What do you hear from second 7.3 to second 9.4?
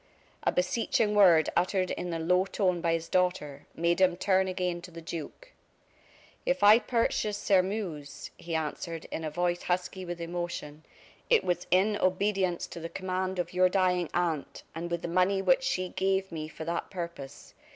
Sairmeuse," he answered, in a